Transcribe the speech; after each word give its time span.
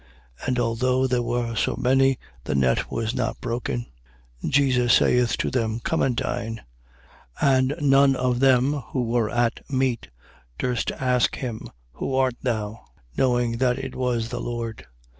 And 0.47 0.57
although 0.57 1.05
there 1.05 1.21
were 1.21 1.55
so 1.55 1.75
many, 1.75 2.17
the 2.45 2.55
net 2.55 2.89
was 2.89 3.13
not 3.13 3.39
broken. 3.39 3.85
21:12. 4.43 4.49
Jesus 4.49 4.93
saith 4.95 5.37
to 5.37 5.51
them: 5.51 5.79
Come 5.79 6.01
and 6.01 6.15
dine. 6.17 6.61
And 7.39 7.75
none 7.79 8.15
of 8.15 8.39
them 8.39 8.79
who 8.93 9.03
were 9.03 9.29
at 9.29 9.59
meat, 9.69 10.07
durst 10.57 10.91
ask 10.93 11.35
him: 11.35 11.67
Who 11.93 12.15
art 12.15 12.37
thou? 12.41 12.83
Knowing 13.15 13.57
that 13.59 13.77
it 13.77 13.93
was 13.95 14.29
the 14.29 14.41
Lord. 14.41 14.77
21:13. 14.87 14.87